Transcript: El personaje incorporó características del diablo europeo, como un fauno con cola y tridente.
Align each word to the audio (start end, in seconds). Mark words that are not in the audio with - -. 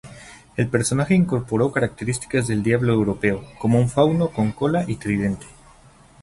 El 0.57 0.67
personaje 0.67 1.13
incorporó 1.13 1.71
características 1.71 2.47
del 2.47 2.63
diablo 2.63 2.91
europeo, 2.91 3.45
como 3.59 3.77
un 3.77 3.87
fauno 3.87 4.29
con 4.31 4.51
cola 4.51 4.83
y 4.87 4.95
tridente. 4.95 5.45